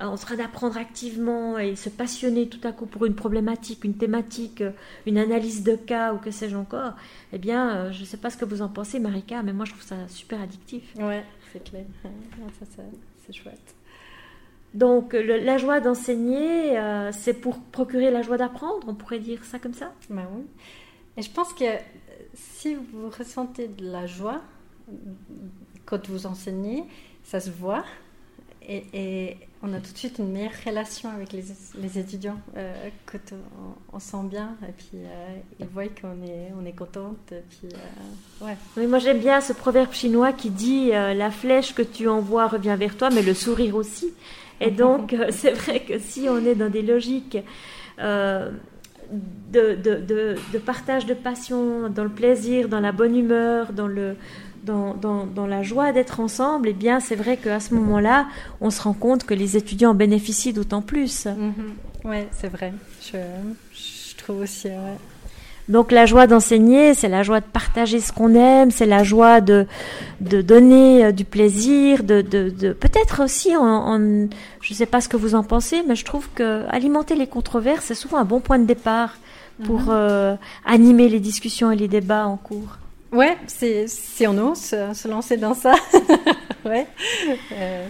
euh, 0.00 0.06
en 0.06 0.16
train 0.16 0.34
d'apprendre 0.34 0.76
activement 0.76 1.58
et 1.58 1.76
se 1.76 1.88
passionner 1.88 2.48
tout 2.48 2.66
à 2.66 2.72
coup 2.72 2.86
pour 2.86 3.04
une 3.06 3.14
problématique, 3.14 3.84
une 3.84 3.96
thématique, 3.96 4.64
une 5.06 5.18
analyse 5.18 5.62
de 5.62 5.76
cas 5.76 6.12
ou 6.12 6.18
que 6.18 6.32
sais-je 6.32 6.56
encore, 6.56 6.94
eh 7.32 7.38
bien, 7.38 7.92
je 7.92 8.00
ne 8.00 8.04
sais 8.04 8.16
pas 8.16 8.30
ce 8.30 8.36
que 8.36 8.44
vous 8.44 8.62
en 8.62 8.68
pensez, 8.68 8.98
Marika, 8.98 9.42
mais 9.42 9.52
moi 9.52 9.64
je 9.64 9.72
trouve 9.72 9.84
ça 9.84 9.96
super 10.08 10.40
addictif. 10.40 10.94
Ouais, 10.96 11.24
c'est 11.52 11.62
clair. 11.62 11.84
c'est 13.26 13.32
chouette. 13.32 13.74
Donc 14.74 15.12
la 15.12 15.56
joie 15.56 15.78
d'enseigner, 15.78 16.76
euh, 16.76 17.12
c'est 17.12 17.32
pour 17.32 17.60
procurer 17.60 18.10
la 18.10 18.22
joie 18.22 18.36
d'apprendre, 18.36 18.80
on 18.88 18.94
pourrait 18.94 19.20
dire 19.20 19.44
ça 19.44 19.60
comme 19.60 19.72
ça 19.72 19.92
Ben 20.10 20.26
oui. 20.34 20.42
Et 21.16 21.22
je 21.22 21.30
pense 21.30 21.52
que 21.52 21.64
si 22.34 22.74
vous 22.74 23.08
ressentez 23.16 23.68
de 23.68 23.88
la 23.88 24.06
joie 24.06 24.40
quand 25.86 26.08
vous 26.08 26.26
enseignez, 26.26 26.82
ça 27.22 27.38
se 27.38 27.50
voit. 27.50 27.84
Et, 28.66 29.36
on 29.62 29.72
a 29.72 29.80
tout 29.80 29.92
de 29.92 29.98
suite 29.98 30.18
une 30.18 30.30
meilleure 30.32 30.52
relation 30.66 31.10
avec 31.10 31.32
les, 31.32 31.44
les 31.80 31.98
étudiants 31.98 32.38
euh, 32.56 32.90
quand 33.06 33.34
on, 33.92 33.98
sent 33.98 34.24
bien 34.24 34.56
et 34.68 34.72
puis 34.72 34.88
euh, 34.94 35.36
ils 35.58 35.66
voient 35.66 35.84
qu'on 35.88 36.22
est, 36.22 36.52
on 36.60 36.66
est 36.66 36.72
contente. 36.72 37.32
puis, 37.48 37.68
ouais. 38.42 38.56
Oui, 38.76 38.86
moi 38.86 38.98
j'aime 38.98 39.20
bien 39.20 39.40
ce 39.40 39.54
proverbe 39.54 39.92
chinois 39.92 40.34
qui 40.34 40.50
dit 40.50 40.90
la 40.90 41.30
flèche 41.30 41.74
que 41.74 41.80
tu 41.80 42.08
envoies 42.08 42.46
revient 42.46 42.76
vers 42.78 42.96
toi, 42.96 43.08
mais 43.08 43.22
le 43.22 43.32
sourire 43.32 43.76
aussi. 43.76 44.12
Et 44.60 44.70
donc, 44.70 45.12
euh, 45.12 45.28
c'est 45.30 45.52
vrai 45.52 45.80
que 45.80 45.98
si 45.98 46.28
on 46.28 46.38
est 46.44 46.54
dans 46.54 46.70
des 46.70 46.82
logiques 46.82 47.38
euh, 48.00 48.50
de, 49.52 49.74
de, 49.74 50.36
de, 50.52 50.58
partage 50.58 51.06
de 51.06 51.14
passion, 51.14 51.88
dans 51.88 52.04
le 52.04 52.10
plaisir, 52.10 52.68
dans 52.68 52.80
la 52.80 52.92
bonne 52.92 53.16
humeur, 53.16 53.72
dans, 53.72 53.86
le, 53.86 54.16
dans, 54.64 54.94
dans, 54.94 55.26
dans 55.26 55.46
la 55.46 55.62
joie 55.62 55.92
d'être 55.92 56.20
ensemble, 56.20 56.68
eh 56.68 56.72
bien, 56.72 57.00
c'est 57.00 57.16
vrai 57.16 57.36
qu'à 57.36 57.60
ce 57.60 57.74
moment-là, 57.74 58.26
on 58.60 58.70
se 58.70 58.82
rend 58.82 58.94
compte 58.94 59.24
que 59.24 59.34
les 59.34 59.56
étudiants 59.56 59.90
en 59.90 59.94
bénéficient 59.94 60.52
d'autant 60.52 60.82
plus. 60.82 61.26
Mm-hmm. 61.26 62.04
Oui, 62.04 62.18
c'est 62.32 62.48
vrai. 62.48 62.72
Je, 63.02 63.18
je 63.72 64.16
trouve 64.16 64.40
aussi. 64.40 64.68
Donc 65.68 65.92
la 65.92 66.04
joie 66.04 66.26
d'enseigner, 66.26 66.92
c'est 66.94 67.08
la 67.08 67.22
joie 67.22 67.40
de 67.40 67.46
partager 67.46 68.00
ce 68.00 68.12
qu'on 68.12 68.34
aime, 68.34 68.70
c'est 68.70 68.86
la 68.86 69.02
joie 69.02 69.40
de, 69.40 69.66
de 70.20 70.42
donner 70.42 71.06
euh, 71.06 71.12
du 71.12 71.24
plaisir, 71.24 72.04
de, 72.04 72.20
de, 72.20 72.50
de 72.50 72.72
peut-être 72.72 73.24
aussi, 73.24 73.56
en, 73.56 73.62
en 73.62 73.98
je 74.60 74.72
ne 74.72 74.76
sais 74.76 74.86
pas 74.86 75.00
ce 75.00 75.08
que 75.08 75.16
vous 75.16 75.34
en 75.34 75.42
pensez, 75.42 75.82
mais 75.88 75.96
je 75.96 76.04
trouve 76.04 76.28
que 76.34 76.64
alimenter 76.68 77.14
les 77.16 77.26
controverses, 77.26 77.86
c'est 77.86 77.94
souvent 77.94 78.18
un 78.18 78.24
bon 78.24 78.40
point 78.40 78.58
de 78.58 78.66
départ 78.66 79.16
pour 79.64 79.80
mhm. 79.80 79.88
euh, 79.90 80.36
animer 80.66 81.08
les 81.08 81.20
discussions 81.20 81.70
et 81.70 81.76
les 81.76 81.88
débats 81.88 82.26
en 82.26 82.36
cours. 82.36 82.78
Ouais, 83.12 83.38
c'est 83.46 83.86
si 83.86 84.26
on 84.26 84.36
ose 84.36 84.58
se 84.58 85.08
lancer 85.08 85.36
dans 85.36 85.54
ça. 85.54 85.74
ouais. 86.64 86.86
Euh, 87.52 87.86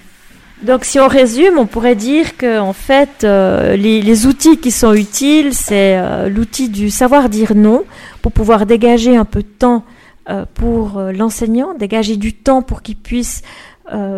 donc, 0.63 0.85
si 0.85 1.01
on 1.01 1.09
résume, 1.09 1.59
on 1.59 1.67
pourrait 1.67 1.97
dire 1.97 2.37
que 2.37 2.59
en 2.59 2.73
fait, 2.73 3.25
euh, 3.25 3.77
les, 3.77 4.27
outils 4.27 4.59
qui 4.59 4.71
sont 4.71 4.95
utiles, 4.95 5.53
c'est 5.53 5.99
euh, 5.99 6.29
l'outil 6.29 6.69
du 6.69 6.91
savoir 6.91 7.29
dire 7.29 7.55
non 7.55 7.85
pour 8.23 8.33
pouvoir 8.33 8.65
dégager 8.65 9.17
un 9.17 9.25
peu 9.25 9.43
de 9.43 9.49
temps 9.49 9.85
euh, 10.31 10.47
pour 10.55 11.01
l'enseignant, 11.01 11.75
dégager 11.75 12.17
du 12.17 12.33
temps 12.33 12.63
pour 12.63 12.83
qu'il 12.83 12.97
puisse 12.97 13.43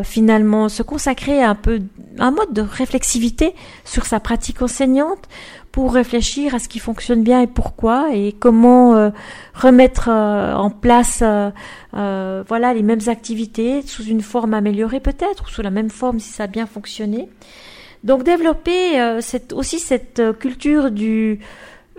finalement 0.05 0.69
se 0.69 0.85
consacrer 0.85 1.43
un 1.43 1.57
peu 1.57 1.81
un 2.21 2.31
mode 2.31 2.53
de 2.53 2.61
réflexivité 2.61 3.53
sur 3.85 4.07
sa 4.07 4.21
pratique 4.21 4.63
enseignante 4.63 5.29
pour 5.77 5.93
réfléchir 5.93 6.55
à 6.55 6.59
ce 6.59 6.71
qui 6.71 6.79
fonctionne 6.79 7.23
bien 7.23 7.43
et 7.43 7.47
pourquoi 7.47 8.09
et 8.15 8.33
comment 8.33 8.97
euh, 8.97 9.11
remettre 9.53 10.09
euh, 10.09 10.55
en 10.55 10.71
place 10.71 11.23
euh, 11.23 12.43
voilà 12.49 12.73
les 12.73 12.83
mêmes 12.83 13.07
activités 13.09 13.83
sous 13.83 14.03
une 14.05 14.23
forme 14.23 14.55
améliorée 14.55 15.01
peut-être 15.01 15.45
ou 15.45 15.51
sous 15.51 15.61
la 15.61 15.69
même 15.69 15.91
forme 15.91 16.19
si 16.19 16.31
ça 16.31 16.45
a 16.45 16.47
bien 16.47 16.65
fonctionné. 16.65 17.29
Donc 18.05 18.23
développer 18.23 19.19
aussi 19.53 19.79
cette 19.79 20.23
culture 20.39 20.91
du 20.91 21.41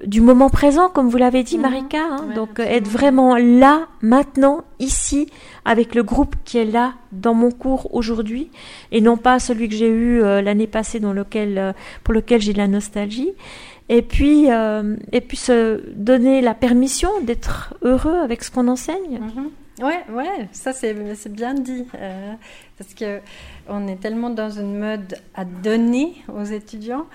du 0.06 0.22
moment 0.22 0.50
présent, 0.50 0.90
comme 0.90 1.10
vous 1.10 1.18
l'avez 1.18 1.44
dit, 1.44 1.58
mhm. 1.58 1.62
Marika. 1.64 1.98
Hein. 1.98 2.34
donc 2.36 2.60
être 2.60 2.88
vraiment 2.88 3.36
là, 3.36 3.88
maintenant, 4.02 4.64
ici, 4.80 5.28
avec 5.66 5.96
le 5.96 6.04
groupe 6.04 6.36
qui 6.46 6.58
est 6.58 6.66
là 6.66 6.94
dans 7.12 7.34
mon 7.34 7.52
cours 7.52 7.94
aujourd'hui, 7.94 8.52
et 8.92 9.02
non 9.02 9.18
pas 9.18 9.40
celui 9.40 9.70
que 9.70 9.76
j'ai 9.76 9.90
eu 9.90 10.22
euh, 10.22 10.42
l'année 10.42 10.68
passée, 10.68 11.00
dans 11.00 11.14
lequel, 11.14 11.58
euh, 11.58 11.74
pour 12.04 12.14
lequel 12.14 12.42
j'ai 12.42 12.54
de 12.54 12.58
la 12.58 12.68
nostalgie. 12.68 13.32
Et 13.90 14.02
puis, 14.02 14.52
euh, 14.52 14.98
et 15.14 15.22
puis 15.22 15.38
se 15.38 15.82
donner 15.96 16.42
la 16.42 16.54
permission 16.54 17.10
d'être 17.24 17.74
heureux 17.82 18.18
avec 18.18 18.44
ce 18.44 18.52
qu'on 18.52 18.68
enseigne. 18.68 19.20
Mhm. 19.20 19.50
Ouais, 19.80 20.04
ouais, 20.12 20.50
ça 20.54 20.74
c'est 20.74 20.96
bien 21.30 21.54
dit, 21.54 21.86
parce 22.80 22.96
que 22.96 23.20
on 23.70 23.88
est 23.88 23.98
tellement 23.98 24.32
dans 24.32 24.50
une 24.50 24.80
mode 24.80 25.20
à 25.36 25.46
donner 25.46 26.16
aux 26.36 26.44
étudiants. 26.44 27.06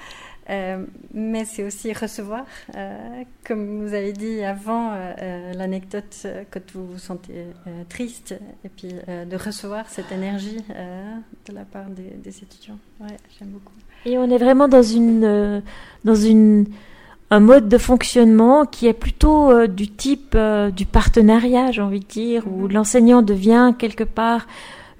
Euh, 0.50 0.84
mais 1.14 1.44
c'est 1.44 1.64
aussi 1.64 1.92
recevoir. 1.92 2.44
Euh, 2.76 3.22
comme 3.46 3.86
vous 3.86 3.94
avez 3.94 4.12
dit 4.12 4.42
avant, 4.42 4.92
euh, 4.92 5.52
l'anecdote 5.54 6.26
quand 6.50 6.60
vous 6.74 6.86
vous 6.86 6.98
sentez 6.98 7.46
triste, 7.88 8.34
et 8.64 8.68
puis 8.68 8.88
de 8.88 9.36
recevoir 9.36 9.88
cette 9.88 10.10
énergie 10.12 10.58
de 11.46 11.54
la 11.54 11.64
part 11.64 11.86
des, 11.86 12.38
étudiants. 12.42 12.78
Ouais, 13.00 13.16
j'aime 13.38 13.48
beaucoup. 13.48 13.72
Et 14.04 14.18
on 14.18 14.28
est 14.30 14.38
vraiment 14.38 14.66
dans 14.66 14.82
une, 14.82 15.62
dans 16.04 16.14
une, 16.14 16.66
un 17.30 17.40
mode 17.40 17.68
de 17.68 17.78
fonctionnement 17.78 18.66
qui 18.66 18.88
est 18.88 18.92
plutôt 18.94 19.66
du 19.68 19.88
type 19.88 20.36
du 20.74 20.86
partenariat, 20.86 21.70
j'ai 21.70 21.82
envie 21.82 22.00
de 22.00 22.06
dire, 22.06 22.46
où 22.48 22.62
mhm. 22.62 22.72
l'enseignant 22.72 23.22
devient 23.22 23.74
quelque 23.78 24.04
part 24.04 24.46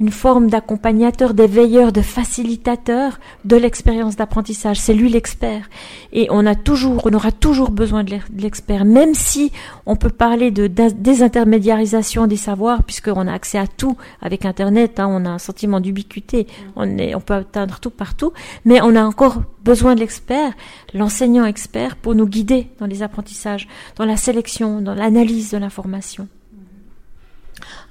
une 0.02 0.10
forme 0.10 0.50
d'accompagnateur, 0.50 1.32
d'éveilleur, 1.32 1.92
de 1.92 2.02
facilitateur 2.02 3.20
de 3.44 3.54
l'expérience 3.54 4.16
d'apprentissage. 4.16 4.80
C'est 4.80 4.94
lui 4.94 5.08
l'expert. 5.08 5.70
Et 6.12 6.26
on 6.28 6.44
a 6.44 6.56
toujours, 6.56 7.06
on 7.06 7.14
aura 7.14 7.30
toujours 7.30 7.70
besoin 7.70 8.02
de 8.02 8.16
l'expert, 8.36 8.84
même 8.84 9.14
si 9.14 9.52
on 9.86 9.94
peut 9.94 10.10
parler 10.10 10.50
de 10.50 10.66
désintermédiarisation 10.66 12.26
des 12.26 12.36
savoirs, 12.36 12.82
puisqu'on 12.82 13.28
a 13.28 13.32
accès 13.32 13.58
à 13.58 13.68
tout 13.68 13.96
avec 14.20 14.44
Internet, 14.44 14.98
hein, 14.98 15.06
on 15.08 15.24
a 15.24 15.30
un 15.30 15.38
sentiment 15.38 15.78
d'ubiquité, 15.78 16.48
on, 16.74 16.98
on 16.98 17.20
peut 17.20 17.34
atteindre 17.34 17.78
tout 17.78 17.90
partout, 17.90 18.32
mais 18.64 18.80
on 18.82 18.96
a 18.96 19.04
encore 19.04 19.42
besoin 19.64 19.94
de 19.94 20.00
l'expert, 20.00 20.52
l'enseignant 20.94 21.44
expert, 21.44 21.94
pour 21.94 22.16
nous 22.16 22.26
guider 22.26 22.66
dans 22.80 22.86
les 22.86 23.04
apprentissages, 23.04 23.68
dans 23.94 24.04
la 24.04 24.16
sélection, 24.16 24.80
dans 24.80 24.94
l'analyse 24.94 25.52
de 25.52 25.58
l'information. 25.58 26.26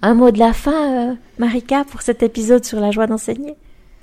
Un 0.02 0.14
mot 0.14 0.32
de 0.32 0.40
la 0.40 0.54
fin, 0.54 1.12
euh, 1.12 1.16
Marika, 1.38 1.84
pour 1.84 2.02
cet 2.02 2.24
épisode 2.24 2.66
sur 2.66 2.80
la 2.80 2.92
joie 2.92 3.08
d'enseigner? 3.08 3.56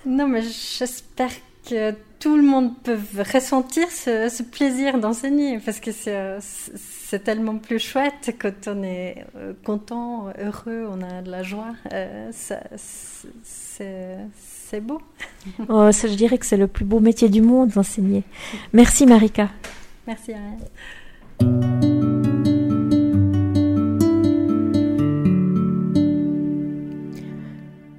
Non, 0.06 0.28
mais 0.28 0.42
j'espère 0.42 1.30
que 1.68 1.94
tout 2.18 2.36
le 2.36 2.42
monde 2.42 2.72
peut 2.82 2.98
ressentir 3.32 3.86
ce, 3.90 4.42
plaisir 4.42 4.98
d'enseigner 4.98 5.58
parce 5.58 5.80
que 5.80 5.90
c'est 5.92 7.24
tellement 7.24 7.58
plus 7.58 7.78
chouette 7.78 8.34
quand 8.40 8.68
on 8.68 8.82
est 8.82 9.24
euh, 9.36 9.52
content, 9.64 10.28
heureux, 10.38 10.88
on 10.90 11.02
a 11.02 11.22
de 11.22 11.30
la 11.30 11.42
joie. 11.42 11.74
Euh, 11.92 12.30
c'est 12.32 12.60
beau. 14.80 15.00
oh, 15.68 15.92
ça, 15.92 16.08
je 16.08 16.14
dirais 16.14 16.38
que 16.38 16.46
c'est 16.46 16.56
le 16.56 16.66
plus 16.66 16.84
beau 16.84 17.00
métier 17.00 17.28
du 17.28 17.42
monde 17.42 17.70
d'enseigner. 17.70 18.24
Merci 18.72 19.06
Marika. 19.06 19.50
Merci 20.06 20.32
Ariane. 20.32 21.77